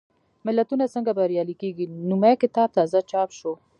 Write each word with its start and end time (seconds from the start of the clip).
ملتونه 0.45 0.85
څنګه 0.93 1.11
بریالي 1.19 1.55
کېږي؟ 1.61 1.85
نومي 2.09 2.33
کتاب 2.43 2.69
تازه 2.77 2.99
چاپ 3.11 3.29
شو. 3.39 3.51